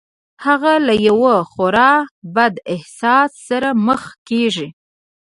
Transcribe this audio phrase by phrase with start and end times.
[0.45, 1.91] هغه له يوه خورا
[2.35, 4.67] بد احساس سره مخ کېږي.